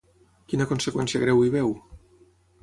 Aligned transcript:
Quina 0.53 0.65
conseqüència 0.71 1.21
greu 1.25 1.45
hi 1.45 1.53
veu? 1.57 1.71